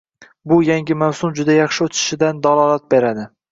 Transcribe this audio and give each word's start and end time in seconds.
bu 0.51 0.55
yangi 0.67 0.97
mavsum 1.01 1.35
juda 1.41 1.59
yaxshi 1.59 1.87
o‘tishidan 1.89 2.43
dalolat 2.49 2.91
beradi. 2.97 3.31